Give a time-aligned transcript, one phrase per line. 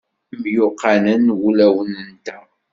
[0.41, 2.45] Myuqqanen wulawen-nteɣ.